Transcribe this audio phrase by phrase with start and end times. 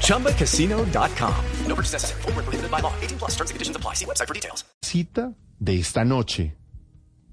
[0.00, 1.34] ChumbaCasino.com.
[1.66, 2.22] No purchase necessary.
[2.22, 2.92] Full prohibited by law.
[3.02, 3.94] 18 plus terms and conditions apply.
[3.94, 4.64] See website for details.
[4.82, 6.56] Cita de esta noche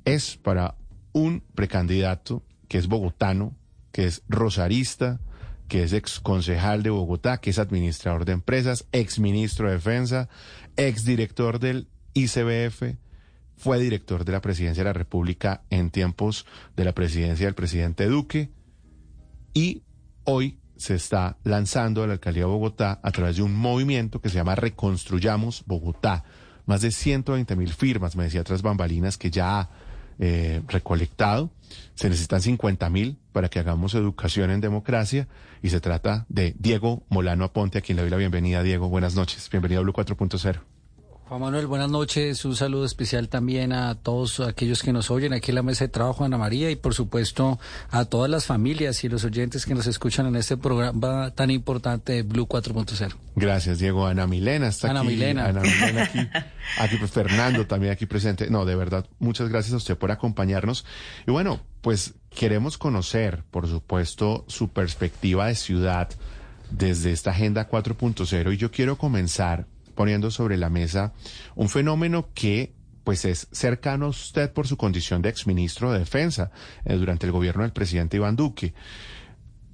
[0.06, 0.76] es para
[1.14, 3.56] un precandidato que es bogotano,
[3.92, 5.20] que es rosarista,
[5.68, 10.28] que es ex concejal de Bogotá, que es administrador de empresas, ex ministro de Defensa,
[10.76, 12.98] ex director del ICBF,
[13.56, 18.08] fue director de la presidencia de la República en tiempos de la presidencia del presidente
[18.08, 18.50] Duque
[19.54, 19.84] y
[20.24, 24.30] hoy se está lanzando a la alcaldía de Bogotá a través de un movimiento que
[24.30, 26.24] se llama Reconstruyamos Bogotá.
[26.66, 29.70] Más de 120 mil firmas, me decía tras bambalinas, que ya ha
[30.18, 31.52] eh, recolectado.
[31.94, 35.28] Se necesitan 50 mil para que hagamos educación en democracia
[35.62, 38.64] y se trata de Diego Molano Aponte, a quien le doy la bienvenida.
[38.64, 39.48] Diego, buenas noches.
[39.52, 40.71] Bienvenido a Blue 4.0.
[41.32, 42.44] Juan Manuel, buenas noches.
[42.44, 45.88] Un saludo especial también a todos aquellos que nos oyen aquí en la mesa de
[45.88, 47.58] trabajo, Ana María, y por supuesto
[47.90, 52.12] a todas las familias y los oyentes que nos escuchan en este programa tan importante
[52.12, 53.16] de Blue 4.0.
[53.38, 54.08] Gracias, Diego.
[54.08, 55.08] Ana Milena está Ana aquí.
[55.08, 55.46] Milena.
[55.46, 56.20] Ana Milena aquí.
[56.78, 58.50] Aquí, pues Fernando también aquí presente.
[58.50, 60.86] No, de verdad, muchas gracias a usted por acompañarnos.
[61.26, 66.10] Y bueno, pues queremos conocer, por supuesto, su perspectiva de ciudad
[66.72, 69.66] desde esta Agenda 4.0 y yo quiero comenzar
[70.02, 71.14] poniendo sobre la mesa
[71.54, 76.50] un fenómeno que pues es cercano a usted por su condición de exministro de Defensa
[76.86, 78.74] eh, durante el gobierno del presidente Iván Duque.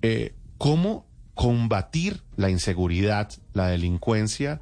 [0.02, 4.60] Eh, ¿Cómo combatir la inseguridad, la delincuencia,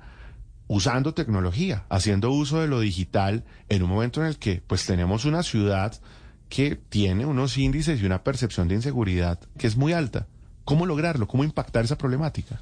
[0.67, 5.25] usando tecnología, haciendo uso de lo digital en un momento en el que pues tenemos
[5.25, 5.99] una ciudad
[6.47, 10.27] que tiene unos índices y una percepción de inseguridad que es muy alta?
[10.63, 11.27] ¿Cómo lograrlo?
[11.27, 12.61] ¿Cómo impactar esa problemática?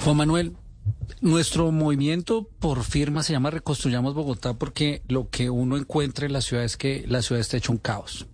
[0.00, 0.56] Juan Manuel,
[1.20, 6.40] nuestro movimiento por firma se llama Reconstruyamos Bogotá porque lo que uno encuentra en la
[6.40, 8.26] ciudad es que la ciudad está hecho un caos.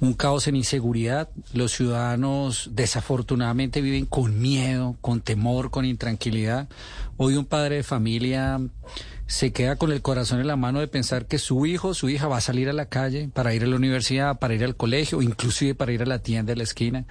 [0.00, 1.28] Un caos en inseguridad.
[1.52, 6.68] Los ciudadanos desafortunadamente viven con miedo, con temor, con intranquilidad.
[7.16, 8.60] Hoy un padre de familia
[9.26, 12.28] se queda con el corazón en la mano de pensar que su hijo, su hija
[12.28, 15.22] va a salir a la calle para ir a la universidad, para ir al colegio,
[15.22, 17.06] inclusive para ir a la tienda de la esquina.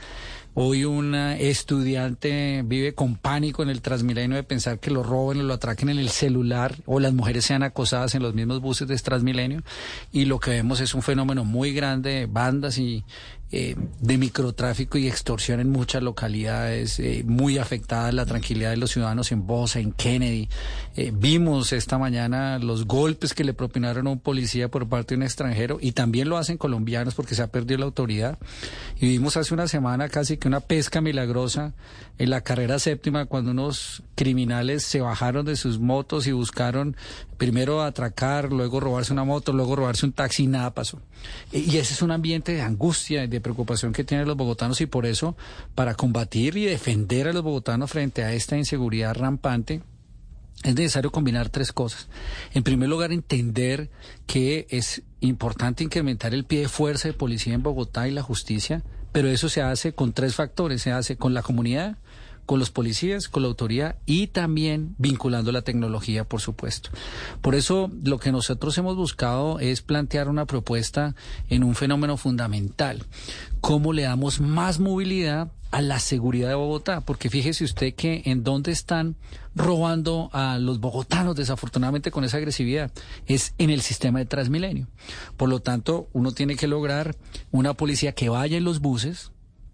[0.55, 5.43] Hoy un estudiante vive con pánico en el Transmilenio de pensar que lo roben o
[5.43, 8.95] lo atraquen en el celular o las mujeres sean acosadas en los mismos buses de
[8.95, 9.63] Transmilenio.
[10.11, 13.03] Y lo que vemos es un fenómeno muy grande de bandas y
[13.55, 18.89] eh, de microtráfico y extorsión en muchas localidades, eh, muy afectada la tranquilidad de los
[18.89, 20.49] ciudadanos en Bosa, en Kennedy.
[20.95, 25.17] Eh, vimos esta mañana los golpes que le propinaron a un policía por parte de
[25.17, 28.39] un extranjero y también lo hacen colombianos porque se ha perdido la autoridad.
[28.99, 31.73] Y vimos hace una semana casi que una pesca milagrosa
[32.17, 36.97] en la carrera séptima cuando unos criminales se bajaron de sus motos y buscaron
[37.43, 41.01] primero atracar, luego robarse una moto, luego robarse un taxi y nada pasó.
[41.51, 45.05] Y ese es un ambiente de angustia, de preocupación que tienen los bogotanos y por
[45.05, 45.35] eso,
[45.75, 49.81] para combatir y defender a los bogotanos frente a esta inseguridad rampante,
[50.63, 52.07] es necesario combinar tres cosas.
[52.53, 53.89] En primer lugar, entender
[54.25, 58.83] que es importante incrementar el pie de fuerza de policía en Bogotá y la justicia,
[59.11, 60.81] pero eso se hace con tres factores.
[60.81, 61.97] Se hace con la comunidad,
[62.45, 66.89] con los policías, con la autoridad y también vinculando la tecnología, por supuesto.
[67.41, 71.15] Por eso lo que nosotros hemos buscado es plantear una propuesta
[71.49, 73.03] en un fenómeno fundamental.
[73.61, 77.01] ¿Cómo le damos más movilidad a la seguridad de Bogotá?
[77.01, 79.15] Porque fíjese usted que en dónde están
[79.55, 82.91] robando a los bogotanos, desafortunadamente con esa agresividad,
[83.25, 84.87] es en el sistema de Transmilenio.
[85.37, 87.15] Por lo tanto, uno tiene que lograr
[87.51, 89.31] una policía que vaya en los buses,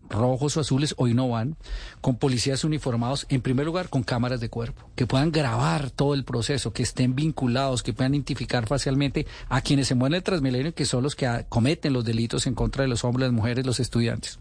[0.09, 1.55] rojos o azules hoy no van,
[2.01, 6.23] con policías uniformados, en primer lugar con cámaras de cuerpo, que puedan grabar todo el
[6.23, 10.85] proceso, que estén vinculados, que puedan identificar facialmente a quienes se mueven el Transmilenio, que
[10.85, 14.39] son los que cometen los delitos en contra de los hombres, las mujeres, los estudiantes.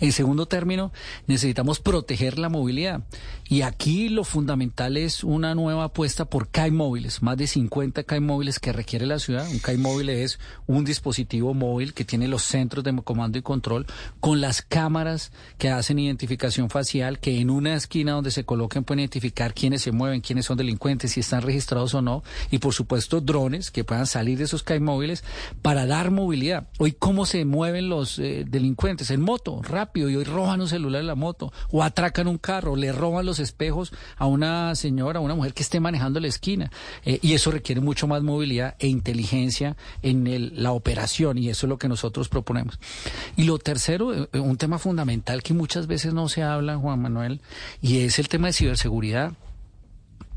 [0.00, 0.92] En segundo término,
[1.26, 3.02] necesitamos proteger la movilidad.
[3.48, 8.20] Y aquí lo fundamental es una nueva apuesta por CAI móviles, más de 50 CAI
[8.20, 9.48] móviles que requiere la ciudad.
[9.48, 13.86] Un CAI móvil es un dispositivo móvil que tiene los centros de comando y control
[14.20, 19.00] con las cámaras que hacen identificación facial, que en una esquina donde se coloquen pueden
[19.00, 22.24] identificar quiénes se mueven, quiénes son delincuentes, si están registrados o no.
[22.50, 25.22] Y por supuesto drones que puedan salir de esos CAI móviles
[25.62, 26.68] para dar movilidad.
[26.78, 29.10] Hoy, ¿cómo se mueven los eh, delincuentes?
[29.10, 32.76] En moto rápido, y hoy roban un celular en la moto, o atracan un carro,
[32.76, 36.70] le roban los espejos a una señora, a una mujer que esté manejando la esquina.
[37.04, 41.68] Eh, y eso requiere mucho más movilidad e inteligencia en la operación, y eso es
[41.68, 42.78] lo que nosotros proponemos.
[43.36, 47.40] Y lo tercero, eh, un tema fundamental que muchas veces no se habla, Juan Manuel,
[47.80, 49.32] y es el tema de ciberseguridad.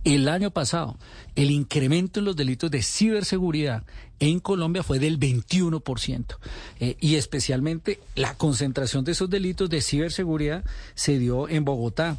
[0.05, 0.97] El año pasado,
[1.35, 3.83] el incremento en los delitos de ciberseguridad
[4.19, 6.37] en Colombia fue del 21%.
[6.79, 10.63] Eh, y especialmente la concentración de esos delitos de ciberseguridad
[10.95, 12.17] se dio en Bogotá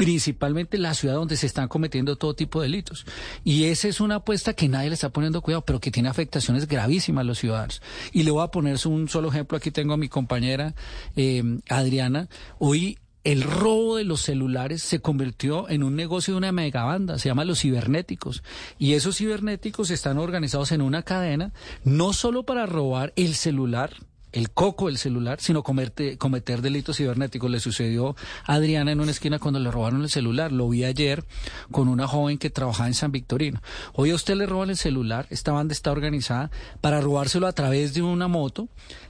[0.00, 3.04] principalmente la ciudad donde se están cometiendo todo tipo de delitos.
[3.44, 6.66] Y esa es una apuesta que nadie le está poniendo cuidado, pero que tiene afectaciones
[6.66, 7.82] gravísimas a los ciudadanos.
[8.10, 9.58] Y le voy a poner un solo ejemplo.
[9.58, 10.74] Aquí tengo a mi compañera
[11.16, 12.30] eh, Adriana.
[12.58, 17.28] Hoy el robo de los celulares se convirtió en un negocio de una megabanda, se
[17.28, 18.42] llama los cibernéticos.
[18.78, 21.52] Y esos cibernéticos están organizados en una cadena,
[21.84, 23.92] no solo para robar el celular,
[24.32, 27.50] el coco del celular, sino cometer, delitos cibernéticos.
[27.50, 30.52] Le sucedió a Adriana en una esquina cuando le robaron el celular.
[30.52, 31.24] Lo vi ayer
[31.70, 33.62] con una joven que trabajaba en San Victorino.
[33.94, 36.50] Hoy a usted le roban el celular, esta banda está organizada
[36.80, 38.68] para robárselo a través de una moto,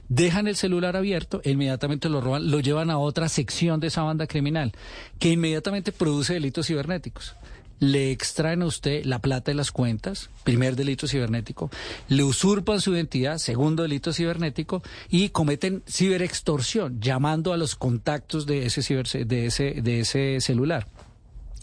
[0.09, 4.03] dejan el celular abierto, e inmediatamente lo roban, lo llevan a otra sección de esa
[4.03, 4.71] banda criminal,
[5.19, 7.35] que inmediatamente produce delitos cibernéticos
[7.81, 11.71] le extraen a usted la plata de las cuentas, primer delito cibernético,
[12.07, 18.67] le usurpan su identidad, segundo delito cibernético, y cometen ciberextorsión, llamando a los contactos de
[18.67, 18.81] ese,
[19.25, 20.87] de ese, de ese celular.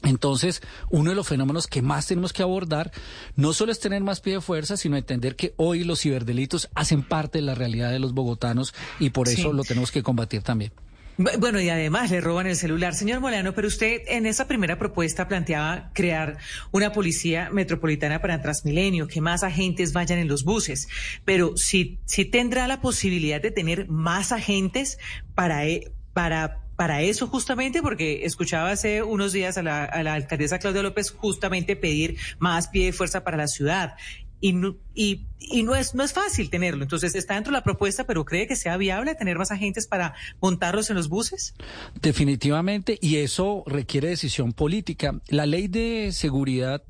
[0.03, 0.61] Entonces,
[0.91, 2.91] uno de los fenómenos que más tenemos que abordar
[3.37, 7.03] no solo es tener más pie de fuerza, sino entender que hoy los ciberdelitos hacen
[7.03, 10.73] parte de la realidad de los bogotanos y por eso lo tenemos que combatir también.
[11.19, 12.95] Bueno, y además le roban el celular.
[12.95, 16.39] Señor Molano, pero usted en esa primera propuesta planteaba crear
[16.71, 20.87] una policía metropolitana para Transmilenio, que más agentes vayan en los buses.
[21.25, 24.99] Pero si, si tendrá la posibilidad de tener más agentes
[25.35, 30.15] para, e, para para eso justamente, porque escuchaba hace unos días a la, a la,
[30.15, 33.97] alcaldesa Claudia López justamente pedir más pie de fuerza para la ciudad
[34.41, 35.27] y no, y,
[35.65, 36.83] no es no es fácil tenerlo.
[36.83, 40.15] Entonces está dentro de la propuesta, pero cree que sea viable tener más agentes para
[40.41, 41.55] montarlos en los buses.
[42.01, 45.21] Definitivamente, y eso requiere decisión política.
[45.29, 46.83] La ley de seguridad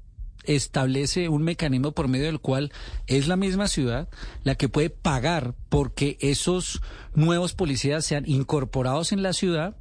[0.44, 2.72] establece un mecanismo por medio del cual
[3.06, 4.08] es la misma ciudad
[4.44, 6.80] la que puede pagar porque esos
[7.14, 9.76] nuevos policías sean incorporados en la ciudad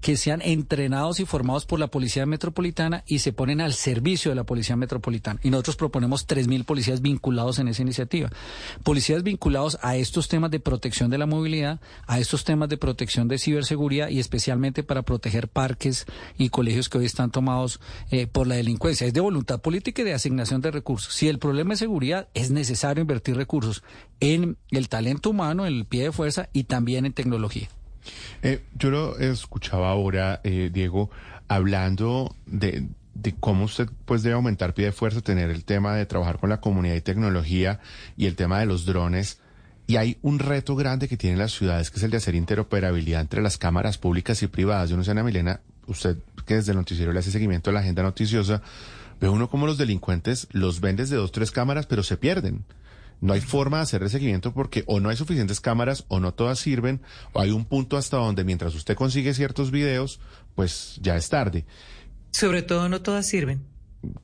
[0.00, 4.34] que sean entrenados y formados por la Policía Metropolitana y se ponen al servicio de
[4.34, 5.40] la Policía Metropolitana.
[5.42, 8.30] Y nosotros proponemos 3.000 policías vinculados en esa iniciativa.
[8.82, 13.28] Policías vinculados a estos temas de protección de la movilidad, a estos temas de protección
[13.28, 16.06] de ciberseguridad y especialmente para proteger parques
[16.36, 17.80] y colegios que hoy están tomados
[18.10, 19.06] eh, por la delincuencia.
[19.06, 21.12] Es de voluntad política y de asignación de recursos.
[21.14, 23.82] Si el problema es seguridad, es necesario invertir recursos
[24.20, 27.68] en el talento humano, en el pie de fuerza y también en tecnología.
[28.42, 31.10] Eh, yo lo escuchaba ahora, eh, Diego,
[31.48, 36.06] hablando de, de cómo usted pues debe aumentar pie de fuerza, tener el tema de
[36.06, 37.80] trabajar con la comunidad y tecnología
[38.16, 39.40] y el tema de los drones.
[39.86, 43.22] Y hay un reto grande que tienen las ciudades, que es el de hacer interoperabilidad
[43.22, 44.90] entre las cámaras públicas y privadas.
[44.90, 47.80] Yo no sé, Ana Milena, usted que desde el noticiero le hace seguimiento a la
[47.80, 48.62] agenda noticiosa,
[49.20, 52.64] ve uno como los delincuentes los ven desde dos, tres cámaras, pero se pierden
[53.20, 56.58] no hay forma de hacer seguimiento porque o no hay suficientes cámaras o no todas
[56.58, 57.00] sirven
[57.32, 60.20] o hay un punto hasta donde mientras usted consigue ciertos videos,
[60.54, 61.64] pues ya es tarde.
[62.30, 63.62] Sobre todo no todas sirven.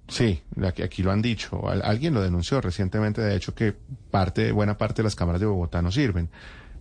[0.07, 1.69] Sí, aquí lo han dicho.
[1.69, 3.75] Alguien lo denunció recientemente, de hecho, que
[4.11, 6.31] parte, buena parte de las cámaras de Bogotá no sirven.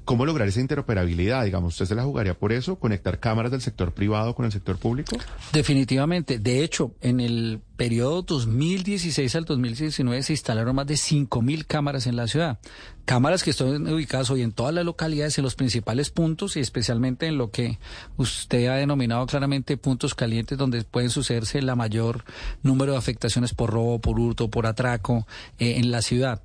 [0.05, 1.45] ¿Cómo lograr esa interoperabilidad?
[1.45, 2.77] Digamos, ¿usted se la jugaría por eso?
[2.77, 5.17] ¿Conectar cámaras del sector privado con el sector público?
[5.53, 6.39] Definitivamente.
[6.39, 12.17] De hecho, en el periodo 2016 al 2019 se instalaron más de 5.000 cámaras en
[12.17, 12.59] la ciudad.
[13.05, 17.27] Cámaras que están ubicadas hoy en todas las localidades, en los principales puntos y especialmente
[17.27, 17.79] en lo que
[18.17, 22.25] usted ha denominado claramente puntos calientes donde pueden sucederse la mayor
[22.61, 25.27] número de afectaciones por robo, por hurto, por atraco
[25.59, 26.41] eh, en la ciudad.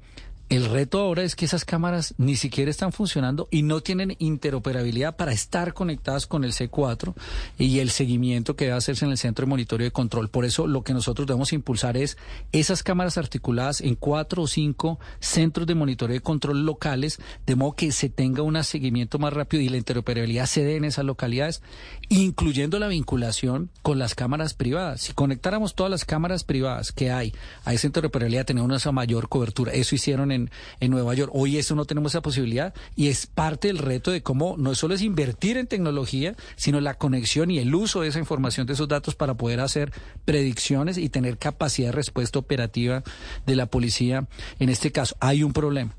[0.49, 5.15] El reto ahora es que esas cámaras ni siquiera están funcionando y no tienen interoperabilidad
[5.15, 7.13] para estar conectadas con el C4
[7.59, 10.31] y el seguimiento que debe hacerse en el centro de monitoreo y control.
[10.31, 12.17] Por eso lo que nosotros debemos impulsar es
[12.51, 17.73] esas cámaras articuladas en cuatro o cinco centros de monitoreo y control locales, de modo
[17.73, 21.61] que se tenga un seguimiento más rápido y la interoperabilidad se dé en esas localidades,
[22.09, 25.03] incluyendo la vinculación con las cámaras privadas.
[25.03, 27.35] Si conectáramos todas las cámaras privadas que hay
[27.67, 29.73] a esa interoperabilidad, tenemos una mayor cobertura.
[29.73, 30.38] Eso hicieron en
[30.81, 31.33] en, Nueva York.
[31.35, 34.95] Hoy eso no tenemos esa posibilidad y es parte del reto de cómo no solo
[34.95, 38.89] es invertir en tecnología, sino la conexión y el uso de esa información, de esos
[38.89, 39.93] datos para poder hacer
[40.25, 43.03] predicciones y tener capacidad de respuesta operativa
[43.47, 44.27] de la policía.
[44.59, 45.98] En este caso, hay un problema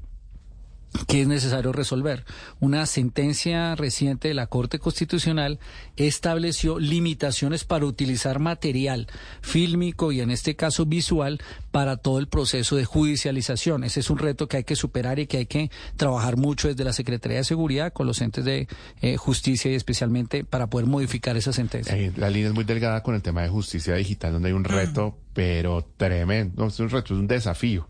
[1.07, 2.25] que es necesario resolver.
[2.59, 5.59] Una sentencia reciente de la Corte Constitucional
[5.95, 9.07] estableció limitaciones para utilizar material
[9.41, 11.39] fílmico y en este caso visual
[11.71, 13.83] para todo el proceso de judicialización.
[13.83, 16.83] Ese es un reto que hay que superar y que hay que trabajar mucho desde
[16.83, 18.67] la Secretaría de Seguridad con los entes de
[19.01, 21.95] eh, justicia y especialmente para poder modificar esa sentencia.
[21.95, 24.63] Eh, la línea es muy delgada con el tema de justicia digital, donde hay un
[24.63, 26.67] reto, pero tremendo.
[26.67, 27.87] Es un reto, es un desafío.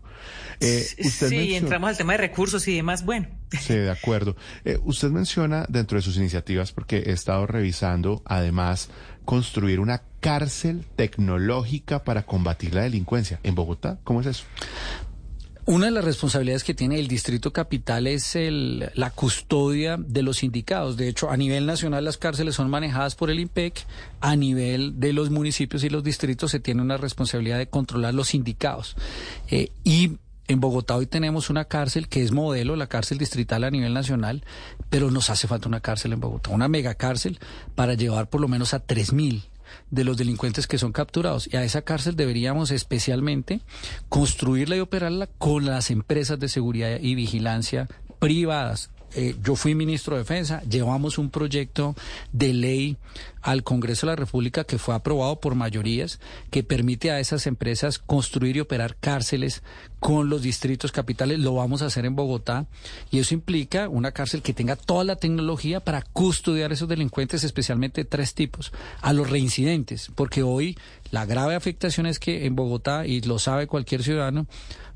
[0.60, 3.04] Eh, sí, entramos al tema de recursos y demás.
[3.04, 3.28] Bueno.
[3.58, 4.36] Sí, de acuerdo.
[4.64, 8.90] Eh, usted menciona dentro de sus iniciativas, porque he estado revisando, además,
[9.24, 13.98] construir una cárcel tecnológica para combatir la delincuencia en Bogotá.
[14.04, 14.44] ¿Cómo es eso?
[15.70, 20.38] Una de las responsabilidades que tiene el Distrito Capital es el, la custodia de los
[20.38, 20.96] sindicados.
[20.96, 23.86] De hecho, a nivel nacional las cárceles son manejadas por el IMPEC.
[24.20, 28.30] A nivel de los municipios y los distritos se tiene una responsabilidad de controlar los
[28.30, 28.96] sindicados.
[29.48, 30.16] Eh, y
[30.48, 34.42] en Bogotá hoy tenemos una cárcel que es modelo, la cárcel distrital a nivel nacional,
[34.88, 37.38] pero nos hace falta una cárcel en Bogotá, una megacárcel
[37.76, 39.44] para llevar por lo menos a 3.000
[39.90, 41.48] de los delincuentes que son capturados.
[41.52, 43.60] Y a esa cárcel deberíamos especialmente
[44.08, 48.90] construirla y operarla con las empresas de seguridad y vigilancia privadas.
[49.14, 51.96] Eh, yo fui ministro de Defensa, llevamos un proyecto
[52.32, 52.96] de ley
[53.42, 56.20] al Congreso de la República que fue aprobado por mayorías,
[56.50, 59.62] que permite a esas empresas construir y operar cárceles
[59.98, 61.38] con los distritos capitales.
[61.38, 62.66] Lo vamos a hacer en Bogotá
[63.10, 67.44] y eso implica una cárcel que tenga toda la tecnología para custodiar a esos delincuentes,
[67.44, 68.72] especialmente tres tipos.
[69.02, 70.76] A los reincidentes, porque hoy
[71.10, 74.46] la grave afectación es que en Bogotá, y lo sabe cualquier ciudadano,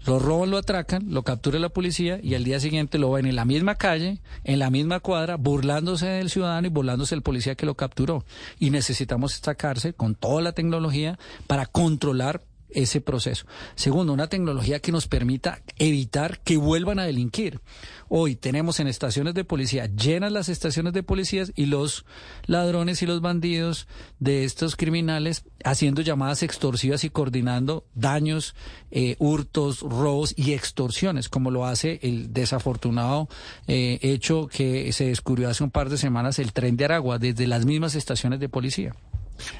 [0.06, 3.36] lo roban, lo atracan, lo captura la policía y al día siguiente lo ven en
[3.36, 7.64] la misma calle, en la misma cuadra, burlándose del ciudadano y burlándose del policía que
[7.64, 8.24] lo capturó.
[8.58, 12.42] Y necesitamos esta cárcel con toda la tecnología para controlar
[12.74, 13.46] ese proceso.
[13.74, 17.60] Segundo, una tecnología que nos permita evitar que vuelvan a delinquir.
[18.08, 22.04] Hoy tenemos en estaciones de policía llenas las estaciones de policías y los
[22.46, 23.88] ladrones y los bandidos
[24.18, 28.54] de estos criminales haciendo llamadas extorsivas y coordinando daños,
[28.90, 33.28] eh, hurtos, robos y extorsiones, como lo hace el desafortunado
[33.66, 37.46] eh, hecho que se descubrió hace un par de semanas el tren de Aragua desde
[37.46, 38.94] las mismas estaciones de policía.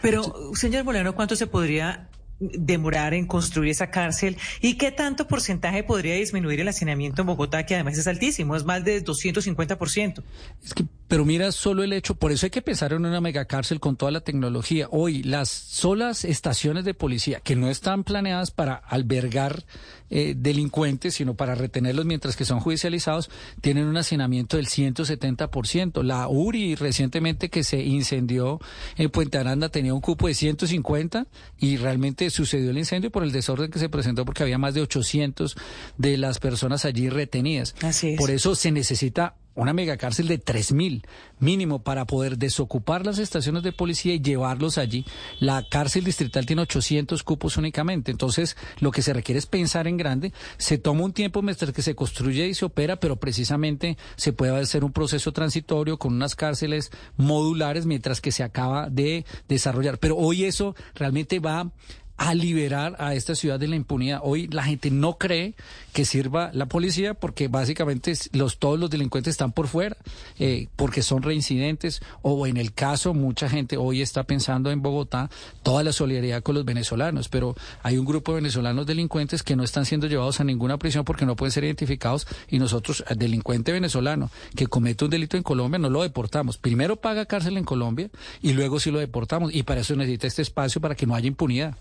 [0.02, 2.08] Pero, señor Bolero, ¿cuánto se podría
[2.40, 7.64] demorar en construir esa cárcel y qué tanto porcentaje podría disminuir el hacinamiento en Bogotá,
[7.64, 10.22] que además es altísimo, es más de 250%.
[10.62, 13.78] Es que, pero mira, solo el hecho, por eso hay que pensar en una megacárcel
[13.78, 14.88] con toda la tecnología.
[14.90, 19.62] Hoy, las solas estaciones de policía, que no están planeadas para albergar
[20.10, 23.30] eh, delincuentes, sino para retenerlos mientras que son judicializados,
[23.60, 26.02] tienen un hacinamiento del 170%.
[26.02, 28.58] La URI recientemente que se incendió
[28.96, 31.28] en Puente Aranda tenía un cupo de 150
[31.60, 34.80] y realmente sucedió el incendio por el desorden que se presentó porque había más de
[34.80, 35.54] 800
[35.96, 37.76] de las personas allí retenidas.
[38.18, 41.04] Por eso se necesita una megacárcel de 3.000
[41.38, 45.04] mínimo para poder desocupar las estaciones de policía y llevarlos allí.
[45.38, 49.96] La cárcel distrital tiene 800 cupos únicamente, entonces lo que se requiere es pensar en
[49.96, 50.32] grande.
[50.58, 54.58] Se toma un tiempo mientras que se construye y se opera, pero precisamente se puede
[54.58, 59.98] hacer un proceso transitorio con unas cárceles modulares mientras que se acaba de desarrollar.
[59.98, 61.70] Pero hoy eso realmente va
[62.16, 64.20] a liberar a esta ciudad de la impunidad.
[64.22, 65.54] Hoy la gente no cree
[65.92, 69.96] que sirva la policía porque básicamente los, todos los delincuentes están por fuera,
[70.38, 75.30] eh, porque son reincidentes o en el caso mucha gente hoy está pensando en Bogotá
[75.62, 79.64] toda la solidaridad con los venezolanos, pero hay un grupo de venezolanos delincuentes que no
[79.64, 83.72] están siendo llevados a ninguna prisión porque no pueden ser identificados y nosotros, el delincuente
[83.72, 86.58] venezolano que comete un delito en Colombia, no lo deportamos.
[86.58, 90.42] Primero paga cárcel en Colombia y luego sí lo deportamos y para eso necesita este
[90.42, 91.76] espacio para que no haya impunidad.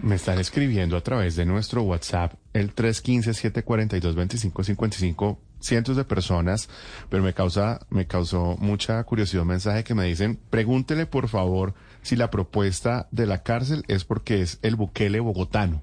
[0.00, 6.68] Me están escribiendo a través de nuestro WhatsApp, el 315-742-2555, cientos de personas,
[7.08, 11.74] pero me causa, me causó mucha curiosidad un mensaje que me dicen, pregúntele por favor
[12.02, 15.82] si la propuesta de la cárcel es porque es el Bukele bogotano.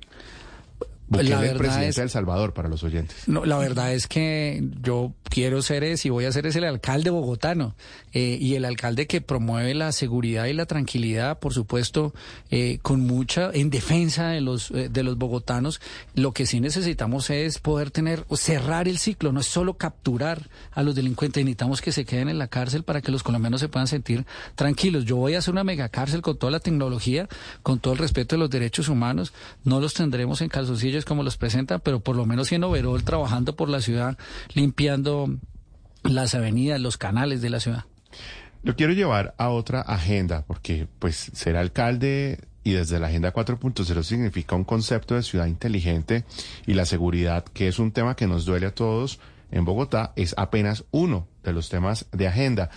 [1.07, 3.27] Bukele, el presidente de El Salvador, para los oyentes.
[3.27, 6.65] No, la verdad es que yo quiero ser ese y voy a ser ese el
[6.65, 7.75] alcalde bogotano
[8.13, 12.13] eh, y el alcalde que promueve la seguridad y la tranquilidad, por supuesto,
[12.49, 15.79] eh, con mucha en defensa de los eh, de los bogotanos.
[16.15, 20.81] Lo que sí necesitamos es poder tener cerrar el ciclo, no es solo capturar a
[20.81, 23.87] los delincuentes, necesitamos que se queden en la cárcel para que los colombianos se puedan
[23.87, 25.05] sentir tranquilos.
[25.05, 27.27] Yo voy a hacer una mega cárcel con toda la tecnología,
[27.61, 29.33] con todo el respeto de los derechos humanos.
[29.63, 33.57] No los tendremos en calzoncillos como los presentan, pero por lo menos en overall trabajando
[33.57, 34.17] por la ciudad,
[34.53, 35.35] limpiando
[36.03, 37.83] las avenidas, los canales de la ciudad.
[38.63, 44.03] Lo quiero llevar a otra agenda, porque pues ser alcalde y desde la Agenda 4.0
[44.03, 46.23] significa un concepto de ciudad inteligente
[46.65, 49.19] y la seguridad, que es un tema que nos duele a todos
[49.51, 52.69] en Bogotá es apenas uno de los temas de agenda.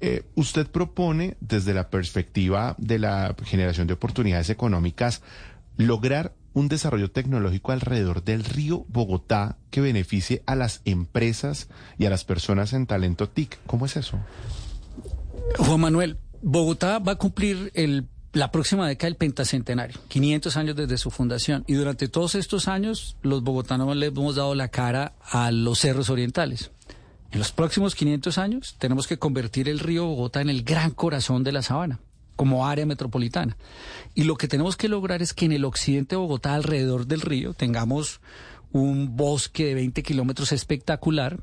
[0.00, 5.22] Eh, usted propone, desde la perspectiva de la generación de oportunidades económicas,
[5.76, 11.68] lograr un desarrollo tecnológico alrededor del río Bogotá que beneficie a las empresas
[11.98, 13.58] y a las personas en talento TIC.
[13.66, 14.18] ¿Cómo es eso?
[15.58, 17.72] Juan Manuel, Bogotá va a cumplir
[18.32, 21.64] la próxima década el pentacentenario, 500 años desde su fundación.
[21.66, 26.10] Y durante todos estos años, los bogotanos le hemos dado la cara a los cerros
[26.10, 26.70] orientales.
[27.30, 31.44] En los próximos 500 años tenemos que convertir el río Bogotá en el gran corazón
[31.44, 32.00] de la sabana
[32.42, 33.56] como área metropolitana.
[34.16, 37.20] Y lo que tenemos que lograr es que en el occidente de Bogotá, alrededor del
[37.20, 38.20] río, tengamos
[38.72, 41.38] un bosque de 20 kilómetros espectacular,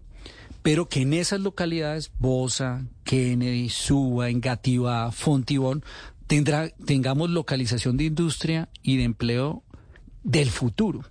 [0.62, 5.86] pero que en esas localidades, Bosa, Kennedy, Suba, Engativá, Fontibón,
[6.28, 9.64] tendrá, tengamos localización de industria y de empleo
[10.26, 11.06] del futuro.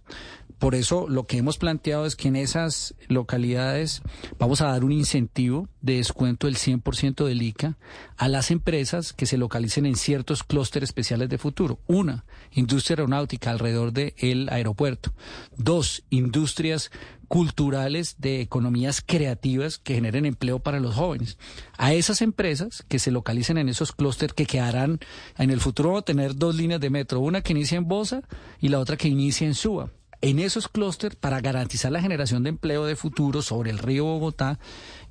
[0.58, 4.02] Por eso lo que hemos planteado es que en esas localidades
[4.38, 7.78] vamos a dar un incentivo de descuento del 100% del ICA
[8.16, 11.78] a las empresas que se localicen en ciertos clústeres especiales de futuro.
[11.86, 15.12] Una, industria aeronáutica alrededor del aeropuerto.
[15.56, 16.90] Dos, industrias
[17.28, 21.38] culturales de economías creativas que generen empleo para los jóvenes.
[21.76, 24.98] A esas empresas que se localicen en esos clústeres que quedarán
[25.36, 28.22] en el futuro vamos a tener dos líneas de metro, una que inicia en Bosa
[28.60, 32.50] y la otra que inicia en Suba en esos clústeres para garantizar la generación de
[32.50, 34.58] empleo de futuro sobre el río Bogotá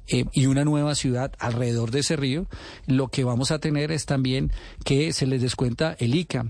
[0.08, 2.48] eh, y una nueva ciudad alrededor de ese río,
[2.86, 4.52] lo que vamos a tener es también
[4.86, 6.48] que se les descuenta el ICA,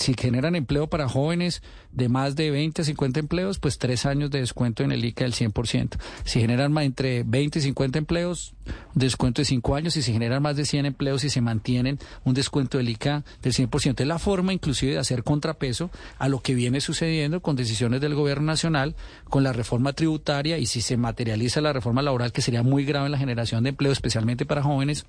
[0.00, 4.30] si generan empleo para jóvenes de más de 20 a 50 empleos, pues tres años
[4.30, 5.98] de descuento en el ICA del 100%.
[6.24, 8.54] Si generan entre 20 y 50 empleos,
[8.94, 9.96] descuento de cinco años.
[9.96, 13.52] Y si generan más de 100 empleos y se mantienen, un descuento del ICA del
[13.52, 14.00] 100%.
[14.00, 18.14] Es la forma inclusive de hacer contrapeso a lo que viene sucediendo con decisiones del
[18.14, 18.94] gobierno nacional,
[19.28, 23.06] con la reforma tributaria y si se materializa la reforma laboral, que sería muy grave
[23.06, 25.04] en la generación de empleo, especialmente para jóvenes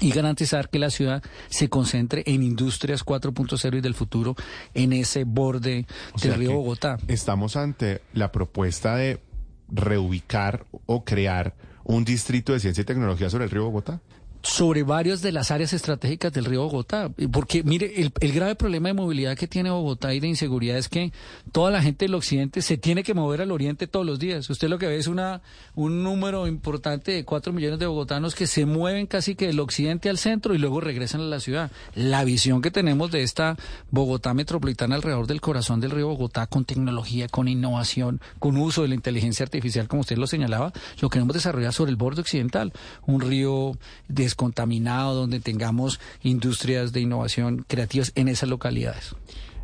[0.00, 4.34] y garantizar que la ciudad se concentre en industrias 4.0 y del futuro
[4.74, 5.86] en ese borde
[6.20, 6.98] del río Bogotá.
[7.08, 9.20] Estamos ante la propuesta de
[9.68, 14.00] reubicar o crear un distrito de ciencia y tecnología sobre el río Bogotá
[14.46, 17.10] sobre varias de las áreas estratégicas del río Bogotá.
[17.32, 21.12] Porque, mire, el, grave problema de movilidad que tiene Bogotá y de inseguridad es que
[21.50, 24.48] toda la gente del occidente se tiene que mover al oriente todos los días.
[24.48, 25.42] Usted lo que ve es una,
[25.74, 30.08] un número importante de cuatro millones de bogotanos que se mueven casi que del occidente
[30.08, 31.72] al centro y luego regresan a la ciudad.
[31.94, 33.56] La visión que tenemos de esta
[33.90, 38.88] Bogotá metropolitana alrededor del corazón del río Bogotá con tecnología, con innovación, con uso de
[38.88, 42.72] la inteligencia artificial, como usted lo señalaba, lo queremos desarrollar sobre el borde occidental.
[43.06, 49.16] Un río de contaminado, donde tengamos industrias de innovación creativas en esas localidades.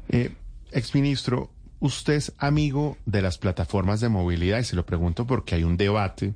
[0.08, 0.34] Eh,
[0.72, 5.64] exministro, usted es amigo de las plataformas de movilidad y se lo pregunto porque hay
[5.64, 6.34] un debate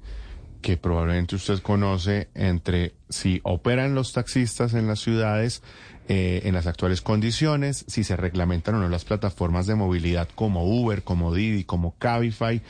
[0.63, 5.63] que probablemente usted conoce entre si operan los taxistas en las ciudades
[6.09, 10.65] eh, en las actuales condiciones, si se reglamentan o no las plataformas de movilidad como
[10.65, 12.63] Uber, como Didi, como Cabify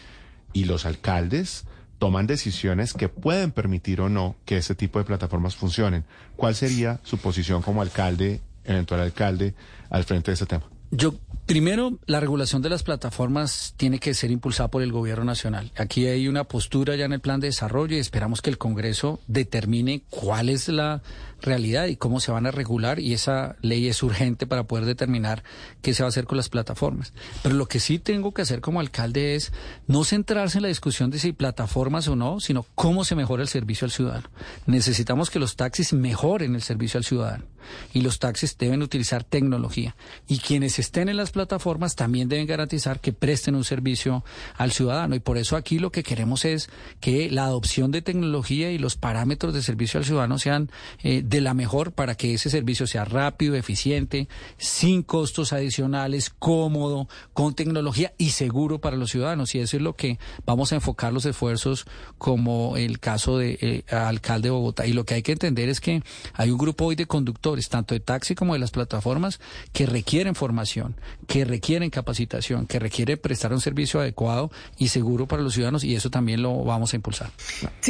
[0.53, 1.67] y los alcaldes
[1.99, 6.05] toman decisiones que pueden permitir o no que ese tipo de plataformas funcionen.
[6.37, 9.55] ¿Cuál sería su posición como alcalde, eventual alcalde,
[9.91, 10.65] al frente de ese tema?
[10.91, 11.15] Yo,
[11.47, 15.73] primero, la regulación de las plataformas tiene que ser impulsada por el gobierno nacional.
[15.77, 19.21] Aquí hay una postura ya en el plan de desarrollo y esperamos que el Congreso
[19.27, 21.03] determine cuál es la
[21.41, 25.45] realidad y cómo se van a regular y esa ley es urgente para poder determinar
[25.83, 27.13] qué se va a hacer con las plataformas.
[27.43, 29.53] Pero lo que sí tengo que hacer como alcalde es
[29.87, 33.49] no centrarse en la discusión de si plataformas o no, sino cómo se mejora el
[33.49, 34.29] servicio al ciudadano.
[34.67, 37.45] Necesitamos que los taxis mejoren el servicio al ciudadano
[37.93, 39.97] y los taxis deben utilizar tecnología
[40.29, 44.25] y quienes estén en las plataformas también deben garantizar que presten un servicio
[44.57, 48.71] al ciudadano y por eso aquí lo que queremos es que la adopción de tecnología
[48.71, 50.71] y los parámetros de servicio al ciudadano sean
[51.03, 57.07] eh, de la mejor para que ese servicio sea rápido, eficiente, sin costos adicionales, cómodo,
[57.35, 59.55] con tecnología y seguro para los ciudadanos.
[59.55, 63.95] Y eso es lo que vamos a enfocar los esfuerzos como el caso de eh,
[63.95, 64.87] alcalde de Bogotá.
[64.87, 67.95] Y lo que hay que entender es que hay un grupo hoy de conductores, tanto
[67.95, 69.39] de taxi como de las plataformas,
[69.73, 70.97] que requieren formación,
[71.27, 75.95] que requieren capacitación, que requieren prestar un servicio adecuado y seguro para los ciudadanos y
[75.95, 77.31] eso también lo vamos a impulsar.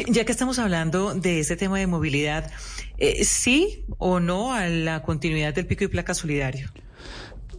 [0.08, 2.50] ya que estamos hablando de este tema de movilidad,
[2.98, 6.70] eh, sí o no a la continuidad del pico y placa solidario.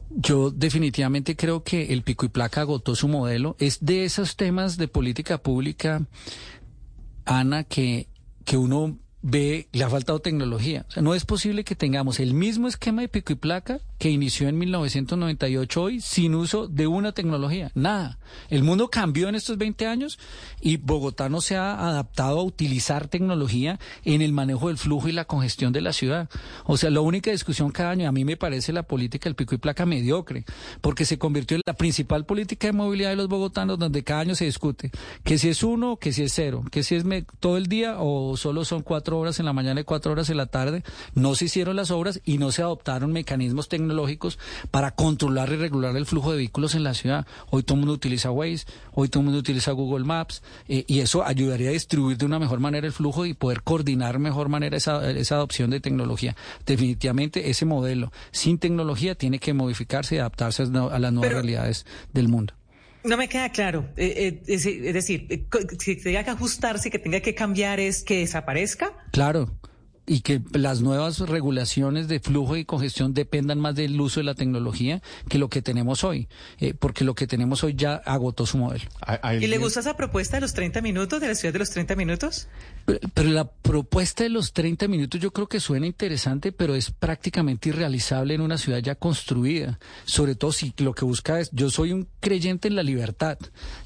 [0.10, 3.56] Yo definitivamente creo que el pico y placa agotó su modelo.
[3.60, 6.08] Es de esos temas de política pública,
[7.26, 8.08] Ana, que,
[8.46, 10.86] que uno ve, le ha faltado tecnología.
[10.88, 14.10] O sea, no es posible que tengamos el mismo esquema de pico y placa que
[14.10, 18.20] inició en 1998 hoy sin uso de una tecnología, nada.
[18.50, 20.20] El mundo cambió en estos 20 años
[20.62, 25.12] y Bogotá no se ha adaptado a utilizar tecnología en el manejo del flujo y
[25.14, 26.30] la congestión de la ciudad.
[26.66, 29.56] O sea, la única discusión cada año, a mí me parece la política del pico
[29.56, 30.46] y placa mediocre,
[30.82, 34.36] porque se convirtió en la principal política de movilidad de los bogotanos, donde cada año
[34.36, 34.92] se discute
[35.24, 37.04] que si es uno, que si es cero, que si es
[37.40, 40.38] todo el día o solo son cuatro horas en la mañana y cuatro horas en
[40.38, 40.84] la tarde.
[41.14, 44.38] No se hicieron las obras y no se adoptaron mecanismos tecnológicos
[44.70, 47.26] para controlar y regular el flujo de vehículos en la ciudad.
[47.50, 51.00] Hoy todo el mundo utiliza Waze, hoy todo el mundo utiliza Google Maps eh, y
[51.00, 54.78] eso ayudaría a distribuir de una mejor manera el flujo y poder coordinar mejor manera
[54.78, 56.36] esa, esa adopción de tecnología.
[56.66, 62.28] Definitivamente ese modelo sin tecnología tiene que modificarse y adaptarse a las nuevas realidades del
[62.28, 62.54] mundo.
[63.04, 63.86] No me queda claro.
[63.96, 65.48] Eh, eh, es, decir,
[65.80, 68.92] si tenga que ajustarse, que tenga que cambiar, es que desaparezca.
[69.12, 69.50] Claro
[70.08, 74.36] y que las nuevas regulaciones de flujo y congestión dependan más del uso de la
[74.36, 78.58] tecnología que lo que tenemos hoy, eh, porque lo que tenemos hoy ya agotó su
[78.58, 78.86] modelo.
[79.40, 81.96] ¿Y le gusta esa propuesta de los 30 minutos, de la ciudad de los 30
[81.98, 82.48] minutos?
[83.14, 87.68] Pero, la propuesta de los 30 minutos yo creo que suena interesante, pero es prácticamente
[87.68, 91.92] irrealizable en una ciudad ya construida, sobre todo si lo que busca es, yo soy
[91.92, 93.38] un creyente en la libertad,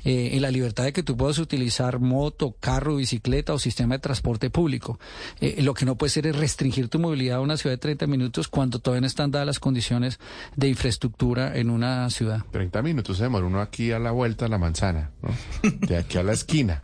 [0.06, 4.00] eh, en la libertad de que tú puedas utilizar moto, carro, bicicleta o sistema de
[4.00, 5.00] transporte público.
[5.40, 8.06] Eh, lo que no puede ser es restringir tu movilidad a una ciudad de 30
[8.06, 10.20] minutos cuando todavía no están dadas las condiciones
[10.56, 12.44] de infraestructura en una ciudad.
[12.52, 15.30] 30 minutos se demora uno aquí a la vuelta a la manzana, ¿no?
[15.88, 16.84] de aquí a la esquina.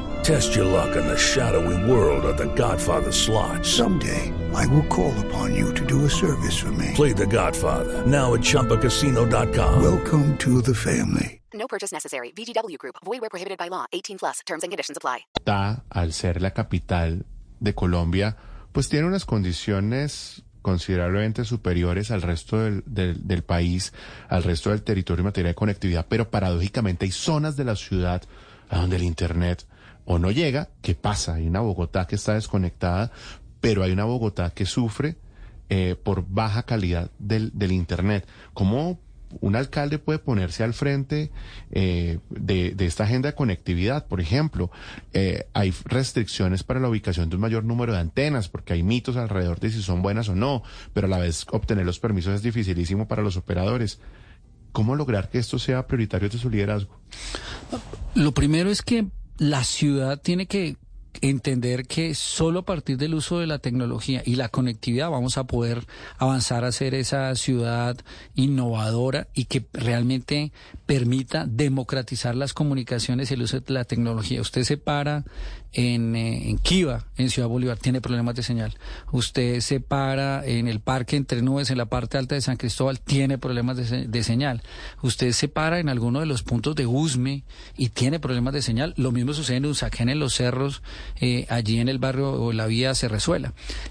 [0.23, 3.65] Test your luck in the shadowy world of The Godfather slot.
[3.65, 6.91] Someday, I will call upon you to do a service for me.
[6.93, 9.81] Play The Godfather, now at Choppacasino.com.
[9.81, 11.41] Welcome to the family.
[11.53, 12.31] No purchase necessary.
[12.33, 12.97] VGW Group.
[13.03, 13.85] Void where prohibited by law.
[13.93, 14.41] 18 plus.
[14.45, 15.25] Terms and conditions apply.
[15.89, 17.25] Al ser la capital
[17.59, 18.37] de Colombia,
[18.71, 23.91] pues tiene unas condiciones considerablemente superiores al resto del, del, del, país,
[24.29, 28.21] al resto del territorio en materia de conectividad, pero paradójicamente hay zonas de la ciudad
[28.69, 29.65] a donde el Internet
[30.11, 31.35] o no llega, ¿qué pasa?
[31.35, 33.11] Hay una Bogotá que está desconectada,
[33.61, 35.15] pero hay una Bogotá que sufre
[35.69, 38.27] eh, por baja calidad del, del Internet.
[38.53, 38.99] ¿Cómo
[39.39, 41.31] un alcalde puede ponerse al frente
[41.71, 44.05] eh, de, esta agenda de conectividad.
[44.05, 44.69] Por ejemplo,
[45.13, 49.15] eh, hay restricciones para la ubicación de un mayor número de antenas, porque hay mitos
[49.15, 50.61] alrededor de si son buenas o no,
[50.93, 54.01] pero a la vez obtener los permisos es dificilísimo para los operadores.
[54.73, 56.99] ¿Cómo lograr que esto sea prioritario de su liderazgo?
[58.13, 59.07] Lo primero es que
[59.41, 60.77] la ciudad tiene que
[61.21, 65.45] entender que solo a partir del uso de la tecnología y la conectividad vamos a
[65.45, 65.85] poder
[66.17, 67.97] avanzar a ser esa ciudad
[68.35, 70.51] innovadora y que realmente
[70.85, 74.41] permita democratizar las comunicaciones y el uso de la tecnología.
[74.41, 75.23] Usted se para
[75.73, 78.75] en, eh, en Kiva, en Ciudad Bolívar, tiene problemas de señal.
[79.11, 82.99] Usted se para en el parque entre nubes, en la parte alta de San Cristóbal,
[82.99, 84.63] tiene problemas de, de señal.
[85.01, 87.43] Usted se para en alguno de los puntos de Usme
[87.77, 88.93] y tiene problemas de señal.
[88.97, 90.81] Lo mismo sucede en Usaquén, en los cerros,
[91.19, 93.11] eh, allí en el barrio o la vía se.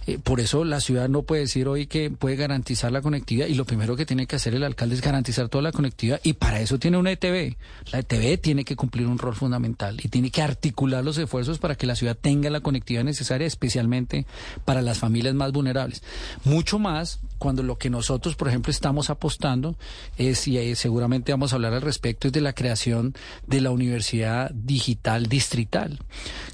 [0.07, 3.55] Eh, por eso la ciudad no puede decir hoy que puede garantizar la conectividad y
[3.55, 6.61] lo primero que tiene que hacer el alcalde es garantizar toda la conectividad y para
[6.61, 7.57] eso tiene una ETV.
[7.93, 11.75] La ETV tiene que cumplir un rol fundamental y tiene que articular los esfuerzos para
[11.75, 14.27] que la ciudad tenga la conectividad necesaria, especialmente
[14.65, 16.03] para las familias más vulnerables.
[16.45, 19.76] Mucho más cuando lo que nosotros, por ejemplo, estamos apostando
[20.18, 23.14] es, y seguramente vamos a hablar al respecto, es de la creación
[23.46, 25.98] de la universidad digital distrital.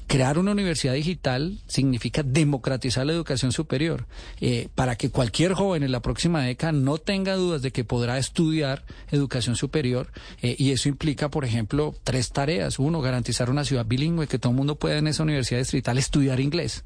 [0.07, 4.07] Crear una universidad digital significa democratizar la educación superior,
[4.39, 8.17] eh, para que cualquier joven en la próxima década no tenga dudas de que podrá
[8.17, 10.07] estudiar educación superior,
[10.41, 12.79] eh, y eso implica, por ejemplo, tres tareas.
[12.79, 16.39] Uno, garantizar una ciudad bilingüe, que todo el mundo pueda en esa universidad distrital estudiar
[16.39, 16.85] inglés,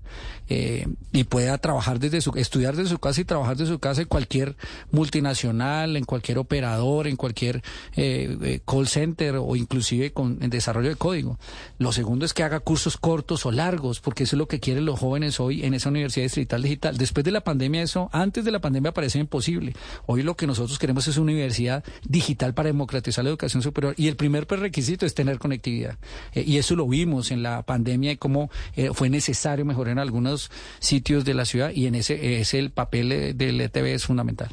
[0.50, 3.91] eh, y pueda trabajar desde su, estudiar desde su casa y trabajar desde su casa
[4.00, 4.56] en cualquier
[4.92, 7.64] multinacional, en cualquier operador, en cualquier
[7.96, 11.40] eh, eh, call center o inclusive con desarrollo de código.
[11.78, 14.86] Lo segundo es que haga cursos cortos o largos, porque eso es lo que quieren
[14.86, 16.98] los jóvenes hoy en esa Universidad Distrital Digital.
[16.98, 19.74] Después de la pandemia eso, antes de la pandemia parecía imposible.
[20.06, 24.08] Hoy lo que nosotros queremos es una universidad digital para democratizar la educación superior y
[24.08, 25.98] el primer requisito es tener conectividad.
[26.34, 28.50] Eh, y eso lo vimos en la pandemia y cómo
[28.94, 33.38] fue necesario mejorar en algunos sitios de la ciudad y en ese es el papel
[33.38, 34.50] del ETV es fundamental.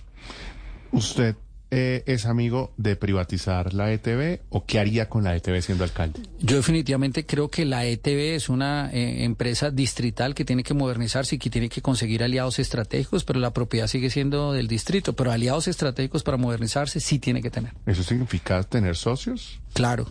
[0.93, 1.37] Usted
[1.71, 6.21] eh, es amigo de privatizar la ETB o qué haría con la ETB siendo alcalde?
[6.41, 11.35] Yo definitivamente creo que la ETB es una eh, empresa distrital que tiene que modernizarse
[11.35, 15.13] y que tiene que conseguir aliados estratégicos, pero la propiedad sigue siendo del distrito.
[15.13, 17.75] Pero aliados estratégicos para modernizarse sí tiene que tener.
[17.85, 19.61] ¿Eso significa tener socios?
[19.75, 20.11] Claro.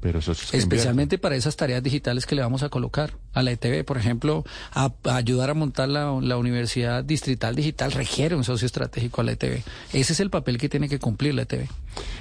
[0.00, 3.50] Pero socios que Especialmente para esas tareas digitales que le vamos a colocar a la
[3.52, 3.84] ETB.
[3.84, 8.66] Por ejemplo, a, a ayudar a montar la, la Universidad Distrital Digital requiere un socio
[8.66, 9.62] estratégico a la ETB.
[9.92, 11.68] Ese es el papel que tiene que cumplir la E ETB.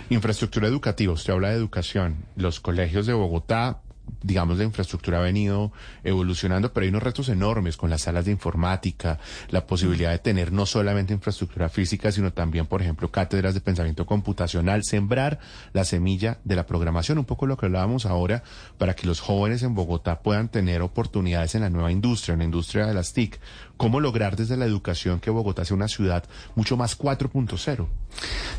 [0.09, 2.25] Infraestructura educativa, usted habla de educación.
[2.35, 3.81] Los colegios de Bogotá,
[4.21, 5.71] digamos, la infraestructura ha venido
[6.03, 10.51] evolucionando, pero hay unos retos enormes con las salas de informática, la posibilidad de tener
[10.51, 15.39] no solamente infraestructura física, sino también, por ejemplo, cátedras de pensamiento computacional, sembrar
[15.73, 18.43] la semilla de la programación, un poco lo que hablábamos ahora,
[18.77, 22.45] para que los jóvenes en Bogotá puedan tener oportunidades en la nueva industria, en la
[22.45, 23.39] industria de las TIC.
[23.77, 26.23] ¿Cómo lograr desde la educación que Bogotá sea una ciudad
[26.55, 27.87] mucho más 4.0?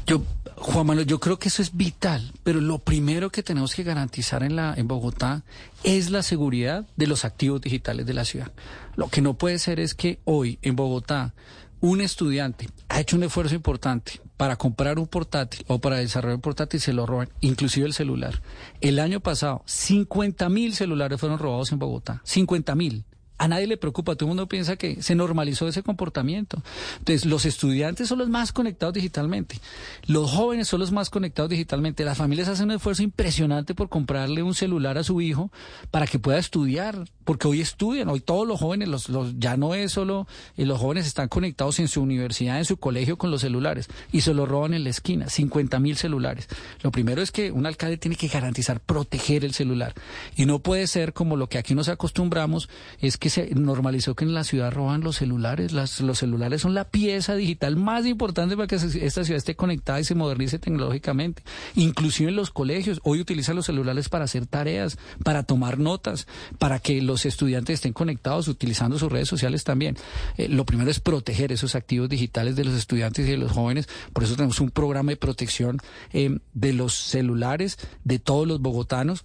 [0.07, 0.23] Yo,
[0.61, 4.43] Juan Manuel, yo creo que eso es vital, pero lo primero que tenemos que garantizar
[4.43, 5.43] en, la, en Bogotá
[5.85, 8.53] es la seguridad de los activos digitales de la ciudad.
[8.97, 11.35] Lo que no puede ser es que hoy en Bogotá
[11.81, 16.41] un estudiante ha hecho un esfuerzo importante para comprar un portátil o para desarrollar un
[16.41, 18.41] portátil y se lo roban, inclusive el celular.
[18.81, 22.21] El año pasado, 50 mil celulares fueron robados en Bogotá.
[22.25, 23.05] 50 mil
[23.39, 26.63] a nadie le preocupa, todo el mundo piensa que se normalizó ese comportamiento.
[26.99, 29.61] Entonces, los estudiantes son los más conectados digitalmente,
[30.07, 34.43] los jóvenes son los más conectados digitalmente, las familias hacen un esfuerzo impresionante por comprarle
[34.43, 35.51] un celular a su hijo
[35.91, 39.75] para que pueda estudiar, porque hoy estudian, hoy todos los jóvenes, los, los, ya no
[39.75, 43.43] es solo, eh, los jóvenes están conectados en su universidad, en su colegio con los
[43.43, 46.49] celulares y se los roban en la esquina, 50 mil celulares.
[46.83, 49.95] Lo primero es que un alcalde tiene que garantizar proteger el celular
[50.37, 52.69] y no puede ser como lo que aquí nos acostumbramos,
[53.01, 55.73] es que se normalizó que en la ciudad roban los celulares.
[55.73, 60.01] Las, los celulares son la pieza digital más importante para que esta ciudad esté conectada
[60.01, 61.43] y se modernice tecnológicamente.
[61.75, 66.27] Inclusive en los colegios, hoy utilizan los celulares para hacer tareas, para tomar notas,
[66.59, 69.97] para que los estudiantes estén conectados utilizando sus redes sociales también.
[70.37, 73.89] Eh, lo primero es proteger esos activos digitales de los estudiantes y de los jóvenes.
[74.13, 75.79] Por eso tenemos un programa de protección
[76.13, 79.25] eh, de los celulares de todos los bogotanos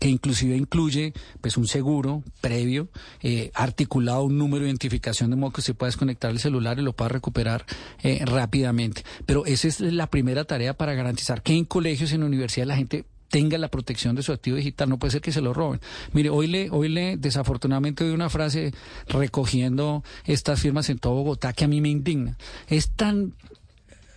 [0.00, 2.88] que inclusive incluye pues un seguro previo
[3.20, 6.82] eh, articulado un número de identificación de modo que se pueda desconectar el celular y
[6.82, 7.64] lo pueda recuperar
[8.02, 12.68] eh, rápidamente pero esa es la primera tarea para garantizar que en colegios en universidades
[12.68, 15.54] la gente tenga la protección de su activo digital, no puede ser que se lo
[15.54, 15.80] roben.
[16.12, 18.74] Mire, hoy le, hoy le desafortunadamente doy una frase
[19.08, 22.36] recogiendo estas firmas en todo Bogotá que a mí me indigna.
[22.68, 23.32] Es tan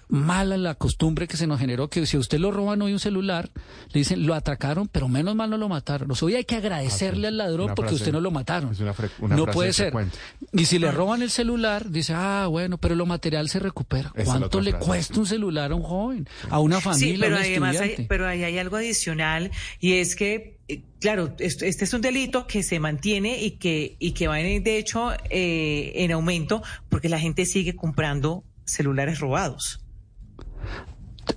[0.08, 3.00] mala la costumbre que se nos generó que si a usted lo roban hoy un
[3.00, 3.50] celular,
[3.92, 6.10] le dicen, lo atracaron, pero menos mal no lo mataron.
[6.12, 8.72] O sea, hoy hay que agradecerle al ladrón Una porque frase- usted no lo mataron.
[8.72, 9.86] es una fre- una no frase puede ser.
[9.88, 10.18] frecuente.
[10.54, 14.12] Y si le roban el celular, dice, ah, bueno, pero lo material se recupera.
[14.16, 14.86] Esa ¿Cuánto le frase.
[14.86, 18.06] cuesta un celular a un joven, a una familia, Sí, pero a un además hay,
[18.08, 22.46] pero ahí hay algo adicional y es que, eh, claro, esto- este es un delito
[22.48, 27.10] que se mantiene y que, y que va en, de hecho eh, en aumento porque
[27.10, 29.82] la gente sigue comprando celulares robados.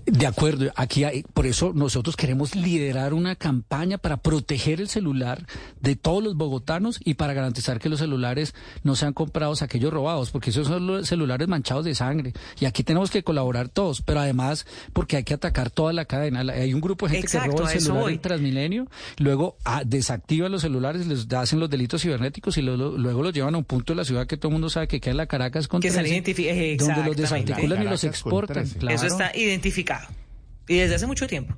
[0.07, 5.47] De acuerdo, aquí hay, por eso nosotros queremos liderar una campaña para proteger el celular
[5.81, 10.31] de todos los bogotanos y para garantizar que los celulares no sean comprados aquellos robados,
[10.31, 12.33] porque esos son los celulares manchados de sangre.
[12.59, 16.41] Y aquí tenemos que colaborar todos, pero además porque hay que atacar toda la cadena.
[16.53, 18.87] Hay un grupo de gente Exacto, que roba el celular en Transmilenio,
[19.19, 23.55] luego ah, desactivan los celulares, les hacen los delitos cibernéticos y luego, luego los llevan
[23.55, 25.27] a un punto de la ciudad que todo el mundo sabe que queda en la
[25.27, 28.65] Caracas con Que se 13, identifi- eh, donde los desarticulan y los exportan.
[28.65, 28.79] 13.
[28.79, 28.97] claro.
[28.97, 29.78] Eso está identificado.
[30.69, 31.55] Y desde hace mucho tiempo.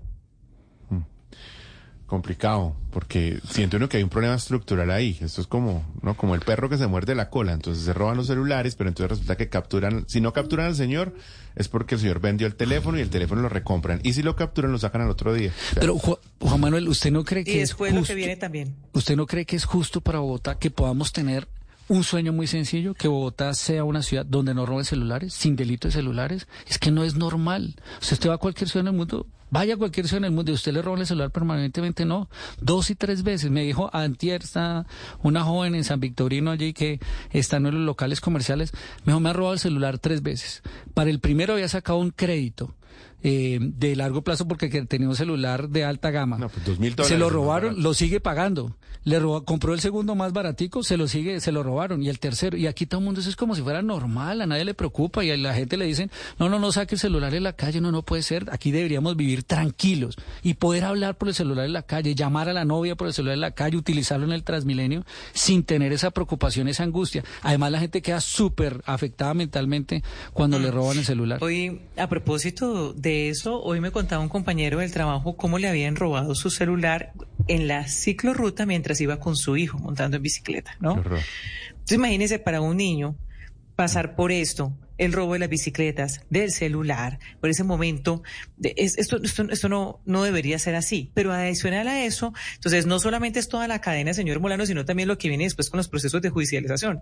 [2.06, 5.16] complicado, porque siento uno que hay un problema estructural ahí.
[5.20, 6.16] Esto es como, ¿no?
[6.16, 7.52] Como el perro que se muerde la cola.
[7.52, 11.14] Entonces se roban los celulares, pero entonces resulta que capturan, si no capturan al señor,
[11.54, 14.00] es porque el señor vendió el teléfono y el teléfono lo recompran.
[14.02, 15.52] Y si lo capturan, lo sacan al otro día.
[15.56, 18.10] O sea, Pero Ju- Juan Manuel, ¿usted no cree Y que es después lo justo?
[18.12, 18.74] que viene también.
[18.92, 21.46] ¿Usted no cree que es justo para Bogotá que podamos tener
[21.90, 25.88] un sueño muy sencillo, que Bogotá sea una ciudad donde no roben celulares, sin delito
[25.88, 26.46] de celulares?
[26.68, 27.74] Es que no es normal.
[28.00, 30.52] Usted va a cualquier ciudad en el mundo, vaya a cualquier ciudad en el mundo
[30.52, 32.30] y usted le roban el celular permanentemente, no.
[32.60, 33.50] Dos y tres veces.
[33.50, 34.86] Me dijo antier, está
[35.24, 37.00] una joven en San Victorino allí que
[37.32, 38.72] está en los locales comerciales,
[39.04, 40.62] me dijo, me ha robado el celular tres veces.
[40.94, 42.72] Para el primero había sacado un crédito.
[43.22, 46.38] Eh, de largo plazo porque que tenía un celular de alta gama.
[46.38, 48.76] No, pues, Se lo robaron, lo sigue pagando.
[49.02, 52.02] Le robó- compró el segundo más baratico, se lo sigue, se lo robaron.
[52.02, 54.46] Y el tercero, y aquí todo el mundo eso es como si fuera normal, a
[54.46, 55.24] nadie le preocupa.
[55.24, 57.80] Y a la gente le dicen, no, no, no saque el celular en la calle,
[57.80, 58.48] no, no puede ser.
[58.52, 62.52] Aquí deberíamos vivir tranquilos y poder hablar por el celular en la calle, llamar a
[62.52, 66.10] la novia por el celular en la calle, utilizarlo en el Transmilenio sin tener esa
[66.10, 67.24] preocupación, esa angustia.
[67.42, 70.02] Además, la gente queda súper afectada mentalmente
[70.34, 71.42] cuando le roban el celular.
[71.42, 75.68] Hoy, a propósito propósito de eso, hoy me contaba un compañero del trabajo cómo le
[75.68, 77.12] habían robado su celular
[77.48, 80.94] en la ciclorruta mientras iba con su hijo montando en bicicleta, ¿no?
[80.94, 83.16] Entonces imagínese para un niño
[83.74, 88.22] pasar por esto, el robo de las bicicletas, del celular, por ese momento,
[88.62, 91.10] esto, esto, no, no debería ser así.
[91.14, 95.08] Pero adicional a eso, entonces no solamente es toda la cadena, señor Molano, sino también
[95.08, 97.00] lo que viene después con los procesos de judicialización.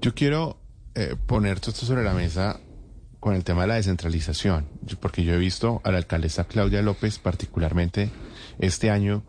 [0.00, 0.62] Yo quiero
[0.94, 2.60] eh, poner todo esto sobre la mesa
[3.20, 4.66] con el tema de la descentralización,
[5.00, 8.10] porque yo he visto a la alcaldesa Claudia López particularmente
[8.58, 9.22] este año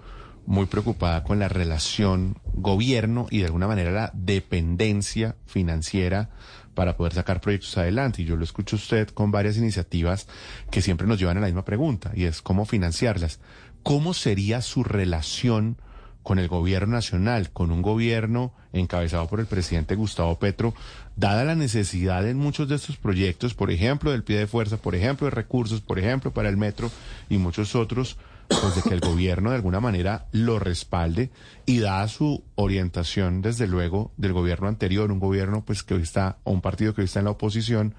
[0.46, 6.30] muy preocupada con la relación gobierno y de alguna manera la dependencia financiera
[6.74, 8.22] para poder sacar proyectos adelante.
[8.22, 10.28] Y yo lo escucho usted con varias iniciativas
[10.72, 13.40] que siempre nos llevan a la misma pregunta, y es cómo financiarlas.
[13.84, 15.78] ¿Cómo sería su relación
[16.24, 20.74] con el gobierno nacional, con un gobierno encabezado por el presidente Gustavo Petro,
[21.16, 24.96] dada la necesidad en muchos de estos proyectos, por ejemplo, del pie de fuerza, por
[24.96, 26.92] ejemplo, de recursos, por ejemplo, para el metro
[27.30, 31.32] y muchos otros, pues de que el gobierno de alguna manera lo respalde
[31.66, 36.38] y da su orientación, desde luego, del gobierno anterior, un gobierno pues que hoy está,
[36.44, 37.96] o un partido que hoy está en la oposición,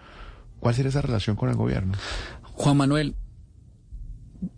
[0.60, 1.94] ¿cuál sería esa relación con el gobierno?
[2.42, 3.16] Juan Manuel,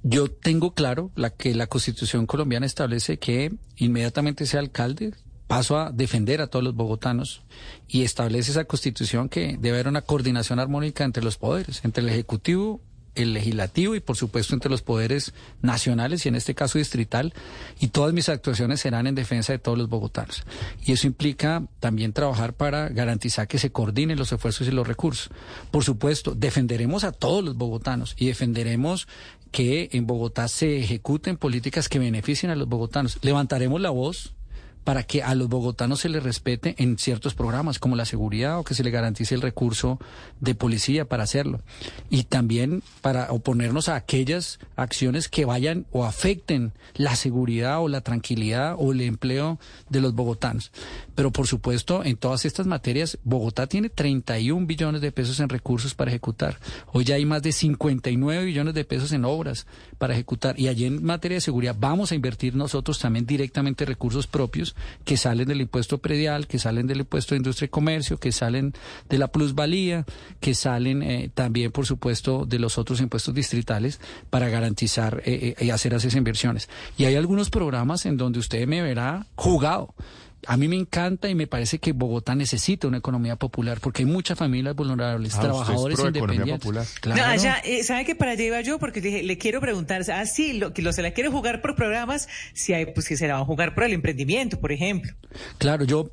[0.02, 5.12] yo tengo claro la que la Constitución colombiana establece que inmediatamente sea alcalde
[5.54, 7.42] paso a defender a todos los bogotanos
[7.86, 12.08] y establece esa Constitución que debe haber una coordinación armónica entre los poderes, entre el
[12.08, 12.80] ejecutivo
[13.14, 17.32] el legislativo y por supuesto entre los poderes nacionales y en este caso distrital
[17.78, 20.42] y todas mis actuaciones serán en defensa de todos los bogotanos.
[20.84, 25.30] Y eso implica también trabajar para garantizar que se coordinen los esfuerzos y los recursos.
[25.70, 29.06] Por supuesto defenderemos a todos los bogotanos y defenderemos
[29.52, 33.18] que en Bogotá se ejecuten políticas que beneficien a los bogotanos.
[33.22, 34.33] Levantaremos la voz
[34.84, 38.64] para que a los bogotanos se les respete en ciertos programas como la seguridad o
[38.64, 39.98] que se le garantice el recurso
[40.40, 41.62] de policía para hacerlo.
[42.10, 48.02] Y también para oponernos a aquellas acciones que vayan o afecten la seguridad o la
[48.02, 50.70] tranquilidad o el empleo de los bogotanos.
[51.14, 55.94] Pero por supuesto, en todas estas materias, Bogotá tiene 31 billones de pesos en recursos
[55.94, 56.58] para ejecutar.
[56.92, 59.66] Hoy ya hay más de 59 billones de pesos en obras
[59.98, 60.58] para ejecutar.
[60.58, 65.16] Y allí en materia de seguridad vamos a invertir nosotros también directamente recursos propios que
[65.16, 68.74] salen del impuesto predial, que salen del impuesto de industria y comercio, que salen
[69.08, 70.04] de la plusvalía,
[70.40, 75.64] que salen eh, también, por supuesto, de los otros impuestos distritales para garantizar eh, eh,
[75.64, 76.68] y hacer esas inversiones.
[76.96, 79.94] Y hay algunos programas en donde usted me verá jugado.
[80.46, 84.06] A mí me encanta y me parece que Bogotá necesita una economía popular porque hay
[84.06, 86.98] muchas familias vulnerables, ah, trabajadores independientes.
[87.00, 87.42] Claro.
[87.42, 88.78] No, eh, ¿Sabe que para allá iba yo?
[88.78, 92.28] Porque le quiero preguntar, ah, sí, lo, que lo, se la quiere jugar por programas,
[92.52, 95.12] si hay, pues que se la va a jugar por el emprendimiento, por ejemplo.
[95.58, 96.10] Claro, yo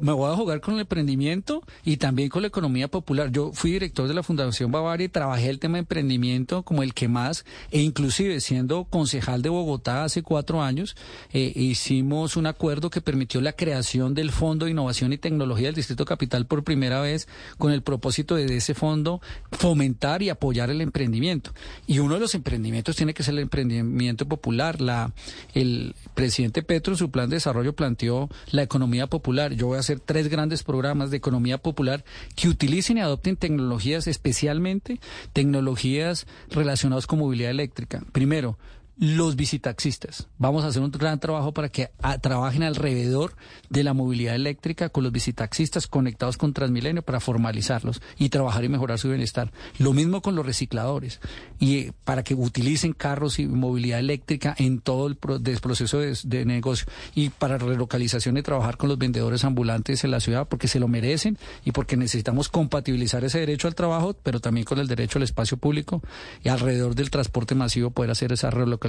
[0.00, 3.30] me voy a jugar con el emprendimiento y también con la economía popular.
[3.30, 6.94] Yo fui director de la Fundación Bavaria y trabajé el tema de emprendimiento como el
[6.94, 10.96] que más, e inclusive siendo concejal de Bogotá hace cuatro años,
[11.32, 15.74] eh, hicimos un acuerdo que permitió la creación del Fondo de Innovación y Tecnología del
[15.74, 20.80] Distrito Capital por primera vez con el propósito de, ese fondo fomentar y apoyar el
[20.80, 21.52] emprendimiento.
[21.86, 24.80] Y uno de los emprendimientos tiene que ser el emprendimiento popular.
[24.80, 25.12] La,
[25.54, 29.80] el presidente Petro en su plan de desarrollo planteó la economía popular yo voy a
[29.80, 34.98] hacer tres grandes programas de economía popular que utilicen y adopten tecnologías, especialmente
[35.32, 38.02] tecnologías relacionadas con movilidad eléctrica.
[38.10, 38.58] Primero,
[38.98, 40.28] los visitaxistas.
[40.38, 43.34] Vamos a hacer un gran trabajo para que ah, trabajen alrededor
[43.70, 48.68] de la movilidad eléctrica con los visitaxistas conectados con Transmilenio para formalizarlos y trabajar y
[48.68, 49.50] mejorar su bienestar.
[49.78, 51.20] Lo mismo con los recicladores
[51.58, 56.44] y eh, para que utilicen carros y movilidad eléctrica en todo el proceso de, de,
[56.44, 60.78] negocio y para relocalización y trabajar con los vendedores ambulantes en la ciudad porque se
[60.78, 65.18] lo merecen y porque necesitamos compatibilizar ese derecho al trabajo, pero también con el derecho
[65.18, 66.02] al espacio público
[66.42, 68.81] y alrededor del transporte masivo poder hacer esa relocalización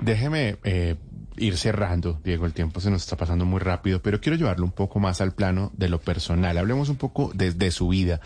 [0.00, 0.96] Déjeme eh,
[1.36, 4.72] ir cerrando, Diego, el tiempo se nos está pasando muy rápido, pero quiero llevarlo un
[4.72, 6.56] poco más al plano de lo personal.
[6.56, 8.20] Hablemos un poco de su vida.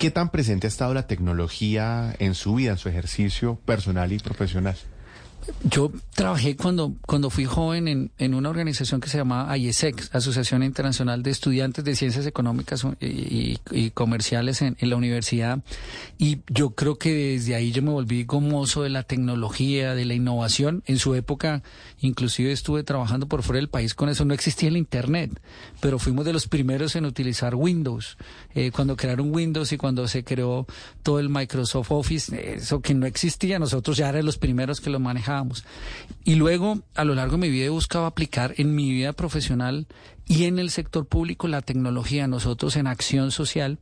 [0.00, 4.18] ¿Qué tan presente ha estado la tecnología en su vida, en su ejercicio personal y
[4.18, 4.74] profesional?
[5.64, 10.62] Yo trabajé cuando, cuando fui joven en, en una organización que se llamaba IESEC, Asociación
[10.62, 13.58] Internacional de Estudiantes de Ciencias Económicas y,
[13.90, 15.60] Comerciales en, la universidad.
[16.18, 20.14] Y yo creo que desde ahí yo me volví gomoso de la tecnología, de la
[20.14, 20.82] innovación.
[20.86, 21.62] En su época,
[22.00, 24.24] inclusive estuve trabajando por fuera del país con eso.
[24.24, 25.40] No existía el Internet,
[25.80, 28.18] pero fuimos de los primeros en utilizar Windows.
[28.54, 30.66] Eh, cuando crearon Windows y cuando se creó
[31.02, 35.00] todo el Microsoft Office, eso que no existía, nosotros ya éramos los primeros que lo
[35.00, 35.29] manejamos
[36.24, 39.86] Y luego, a lo largo de mi vida, he buscado aplicar en mi vida profesional
[40.26, 42.26] y en el sector público la tecnología.
[42.26, 43.78] Nosotros en Acción Social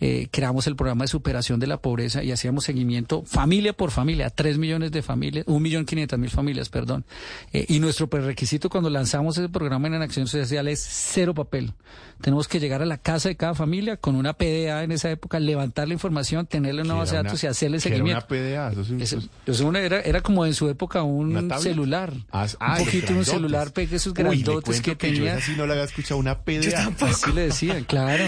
[0.00, 4.30] eh, creamos el programa de superación de la pobreza y hacíamos seguimiento familia por familia,
[4.30, 7.04] tres millones de familias, un millón quinientas mil familias, perdón.
[7.52, 11.72] Eh, y nuestro prerequisito cuando lanzamos ese programa en Acción Social es cero papel.
[12.20, 15.38] Tenemos que llegar a la casa de cada familia con una PDA en esa época,
[15.38, 18.18] levantar la información, tenerle una base de datos y hacerle que era seguimiento.
[18.18, 18.72] una PDA,
[19.02, 22.12] eso eso una- era, era como en su época un celular.
[22.32, 25.36] Ah, ah, un los poquito un celular, pegue esos grandotes que yo tenía.
[25.36, 26.90] esa sí no la había escuchado, una PDA.
[27.00, 28.24] Así le decían, claro.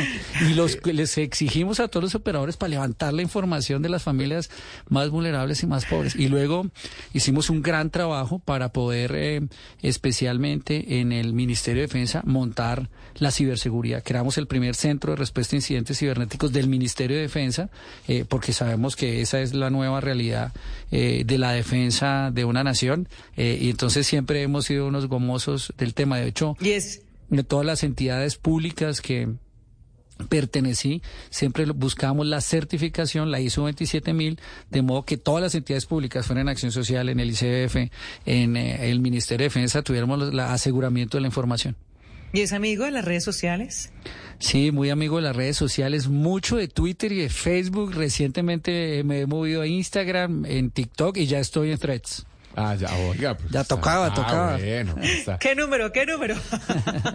[0.48, 1.16] Y los les
[1.58, 4.48] exigimos a todos los operadores para levantar la información de las familias
[4.88, 6.14] más vulnerables y más pobres.
[6.14, 6.68] Y luego
[7.12, 9.40] hicimos un gran trabajo para poder, eh,
[9.82, 14.04] especialmente en el Ministerio de Defensa, montar la ciberseguridad.
[14.04, 17.70] Creamos el primer centro de respuesta a incidentes cibernéticos del Ministerio de Defensa,
[18.06, 20.52] eh, porque sabemos que esa es la nueva realidad
[20.92, 23.08] eh, de la defensa de una nación.
[23.36, 26.18] eh, y entonces siempre hemos sido unos gomosos del tema.
[26.18, 29.28] De hecho, de todas las entidades públicas que
[30.28, 34.38] pertenecí, siempre buscamos la certificación, la ISO 27000,
[34.70, 37.90] de modo que todas las entidades públicas, fueran en Acción Social, en el ICF,
[38.26, 41.76] en eh, el Ministerio de Defensa, tuviéramos el aseguramiento de la información.
[42.32, 43.90] ¿Y es amigo de las redes sociales?
[44.38, 47.94] Sí, muy amigo de las redes sociales, mucho de Twitter y de Facebook.
[47.94, 52.27] Recientemente me he movido a Instagram, en TikTok y ya estoy en Threads.
[52.60, 53.36] Ah, ya, oiga.
[53.36, 54.56] pues, Ya está- tocaba, ah, tocaba.
[54.56, 55.38] Bueno, está.
[55.38, 55.92] ¿Qué número?
[55.92, 56.34] ¿Qué número?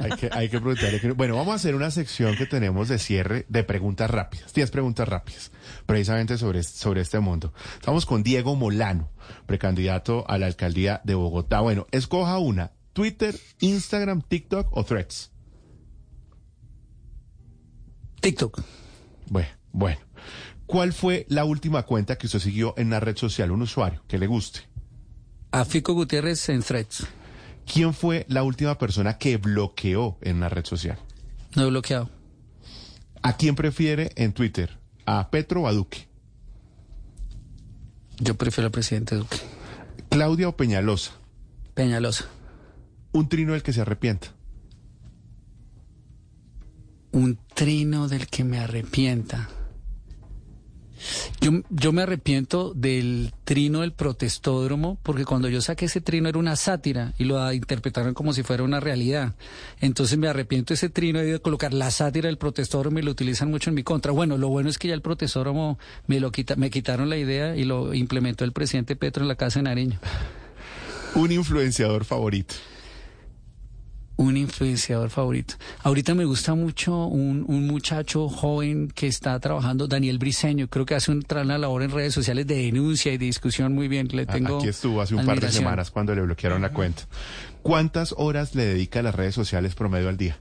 [0.01, 0.99] Hay que, hay que preguntarle.
[1.01, 4.53] que- Bueno, vamos a hacer una sección que tenemos de cierre de preguntas rápidas.
[4.53, 5.51] 10 preguntas rápidas,
[5.85, 7.53] precisamente sobre, sobre este mundo.
[7.75, 9.11] Estamos con Diego Molano,
[9.45, 11.59] precandidato a la alcaldía de Bogotá.
[11.59, 15.31] Bueno, escoja una, Twitter, Instagram, TikTok o Threads.
[18.21, 18.61] TikTok.
[19.29, 19.99] Bueno, bueno.
[20.65, 24.17] ¿Cuál fue la última cuenta que usted siguió en una red social, un usuario que
[24.17, 24.61] le guste?
[25.53, 27.05] A Fico Gutiérrez en Threads.
[27.71, 30.97] ¿Quién fue la última persona que bloqueó en una red social?
[31.55, 32.09] No he bloqueado.
[33.21, 34.79] ¿A quién prefiere en Twitter?
[35.05, 36.07] ¿A Petro o a Duque?
[38.17, 39.37] Yo prefiero al presidente Duque.
[40.09, 41.11] ¿Claudia o Peñalosa?
[41.75, 42.25] Peñalosa.
[43.11, 44.29] Un trino del que se arrepienta.
[47.11, 49.49] Un trino del que me arrepienta.
[51.41, 56.55] Yo, me arrepiento del trino del protestódromo porque cuando yo saqué ese trino era una
[56.55, 59.33] sátira y lo interpretaron como si fuera una realidad.
[59.81, 63.11] Entonces me arrepiento de ese trino he de colocar la sátira del protestódromo y lo
[63.11, 64.11] utilizan mucho en mi contra.
[64.11, 65.77] Bueno, lo bueno es que ya el protestódromo
[66.07, 69.35] me lo quita, me quitaron la idea y lo implementó el presidente Petro en la
[69.35, 69.99] casa de Nariño.
[71.15, 72.55] Un influenciador favorito.
[74.15, 75.55] Un influenciador favorito.
[75.81, 80.67] Ahorita me gusta mucho un, un muchacho joven que está trabajando, Daniel Briseño.
[80.67, 83.87] Creo que hace un, una labor en redes sociales de denuncia y de discusión muy
[83.87, 84.07] bien.
[84.11, 87.03] Le tengo Aquí estuvo hace un par de semanas cuando le bloquearon la cuenta.
[87.63, 90.37] ¿Cuántas horas le dedica a las redes sociales promedio al día?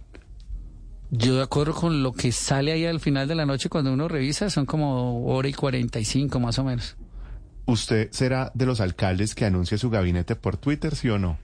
[1.11, 4.09] Yo de acuerdo con lo que sale ahí al final de la noche cuando uno
[4.09, 6.97] revisa, son como hora y 45 más o menos.
[7.66, 11.39] ¿Usted será de los alcaldes que anuncia su gabinete por Twitter, sí o no?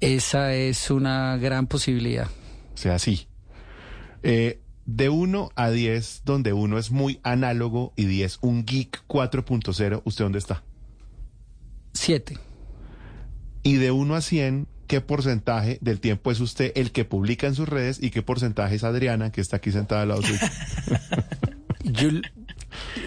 [0.00, 2.28] Esa es una gran posibilidad.
[2.74, 3.26] O sea, sí.
[4.22, 10.02] Eh, de 1 a 10, donde uno es muy análogo y 10 un geek 4.0,
[10.04, 10.62] ¿usted dónde está?
[11.94, 12.38] Siete.
[13.62, 17.54] Y de 1 a 100, ¿qué porcentaje del tiempo es usted el que publica en
[17.54, 20.38] sus redes y qué porcentaje es Adriana, que está aquí sentada al lado suyo?
[21.84, 22.08] Yo,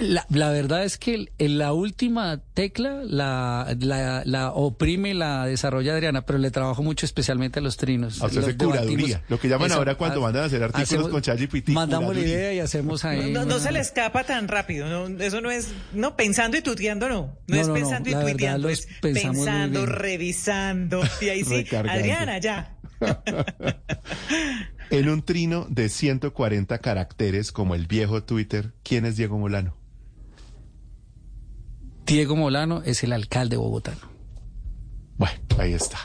[0.01, 5.45] la, la verdad es que el- la última tecla la, la, la oprime y la
[5.45, 8.21] desarrolla Adriana, pero le trabajo mucho especialmente a los trinos.
[8.21, 11.09] A usted Los curaduría, lo que llaman ahora cuando ha- mandan a hacer artículos hacemos-
[11.09, 13.31] con ChatGPT, Mandamos la idea y hacemos ahí.
[13.31, 14.87] No, no se le escapa tan rápido.
[14.87, 15.69] No, eso no es.
[15.93, 17.37] No, pensando y tuiteando, no.
[17.47, 18.69] No, No, es no, no, pensando la y verdad tuiteando.
[18.69, 21.01] Es pensando, revisando.
[21.21, 21.65] Y ahí sí.
[21.75, 22.73] Adriana, ya.
[24.89, 29.75] En un trino de 140 caracteres como el viejo Twitter, ¿quién es Diego Molano?
[32.07, 33.99] Diego Molano es el alcalde bogotano.
[35.17, 35.99] Bueno, ahí está.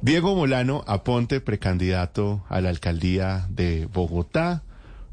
[0.00, 4.64] Diego Molano Aponte, precandidato a la alcaldía de Bogotá,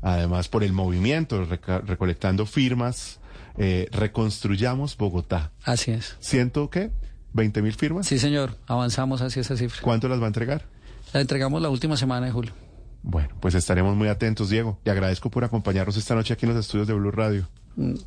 [0.02, 3.20] además por el movimiento, recolectando firmas,
[3.60, 5.52] eh, reconstruyamos Bogotá.
[5.64, 6.18] Así es.
[6.20, 6.90] ¿Ciento qué?
[7.36, 8.08] ¿20 mil firmas?
[8.08, 8.58] Sí, señor.
[8.66, 9.80] Avanzamos hacia esa cifra.
[9.84, 10.66] ¿Cuánto las va a entregar?
[11.14, 12.54] La entregamos la última semana de julio.
[13.04, 14.80] Bueno, pues estaremos muy atentos, Diego.
[14.84, 17.48] Y agradezco por acompañarnos esta noche aquí en los estudios de Blue Radio.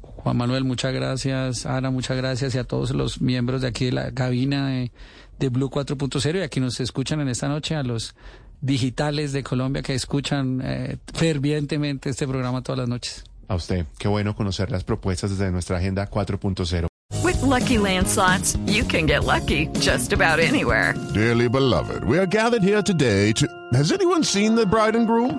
[0.01, 1.67] Juan Manuel, muchas gracias.
[1.67, 2.55] Ana, muchas gracias.
[2.55, 4.93] Y a todos los miembros de aquí de la cabina de,
[5.39, 8.15] de Blue 4.0 y a quienes nos escuchan en esta noche, a los
[8.61, 13.25] digitales de Colombia que escuchan eh, fervientemente este programa todas las noches.
[13.49, 16.87] A usted, qué bueno conocer las propuestas desde nuestra Agenda 4.0.
[17.23, 20.95] With Lucky Land slots, you can get lucky just about anywhere.
[21.13, 23.47] Dearly beloved, we are gathered here today to.
[23.75, 25.39] Has anyone seen the bride and groom?